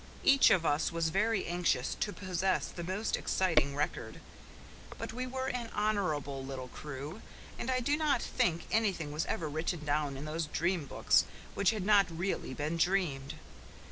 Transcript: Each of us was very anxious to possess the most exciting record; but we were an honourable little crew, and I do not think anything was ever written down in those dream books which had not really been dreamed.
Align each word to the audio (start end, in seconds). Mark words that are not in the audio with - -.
Each 0.23 0.49
of 0.49 0.65
us 0.65 0.91
was 0.91 1.09
very 1.09 1.45
anxious 1.45 1.93
to 1.99 2.11
possess 2.11 2.69
the 2.69 2.83
most 2.83 3.15
exciting 3.15 3.75
record; 3.75 4.19
but 4.97 5.13
we 5.13 5.27
were 5.27 5.45
an 5.45 5.69
honourable 5.75 6.43
little 6.43 6.69
crew, 6.69 7.21
and 7.59 7.69
I 7.69 7.81
do 7.81 7.95
not 7.95 8.19
think 8.23 8.65
anything 8.71 9.11
was 9.11 9.27
ever 9.27 9.47
written 9.47 9.85
down 9.85 10.17
in 10.17 10.25
those 10.25 10.47
dream 10.47 10.87
books 10.87 11.25
which 11.53 11.69
had 11.69 11.85
not 11.85 12.07
really 12.09 12.55
been 12.55 12.77
dreamed. 12.77 13.35